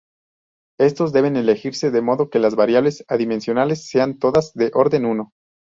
[0.79, 5.33] Estos deben elegirse de modo que las variables adimensionales sean todas de orden uno.